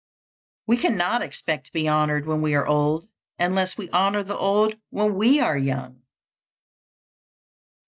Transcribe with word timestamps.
We 0.65 0.77
cannot 0.81 1.21
expect 1.21 1.67
to 1.67 1.71
be 1.73 1.87
honored 1.87 2.25
when 2.25 2.41
we 2.41 2.55
are 2.55 2.65
old, 2.65 3.07
unless 3.37 3.77
we 3.77 3.87
honor 3.91 4.23
the 4.23 4.35
old 4.35 4.73
when 4.89 5.13
we 5.13 5.39
are 5.39 5.55
young. 5.59 6.01